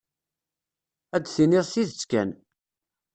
Ad 1.15 1.21
d-tiniḍ 1.23 1.65
tidet 1.67 2.01
kan. 2.11 2.29